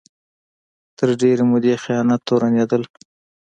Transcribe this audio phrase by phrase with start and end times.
[0.97, 2.83] تر ډېرې مودې خیانت تورنېدل